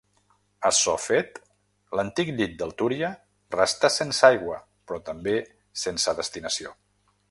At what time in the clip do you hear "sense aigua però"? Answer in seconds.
4.01-5.03